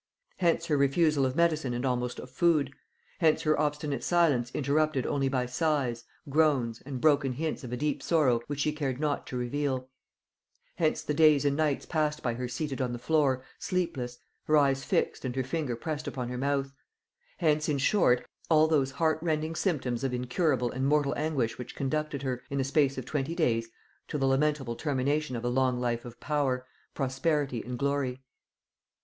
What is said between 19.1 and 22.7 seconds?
rending symptoms of incurable and mortal anguish which conducted her, in the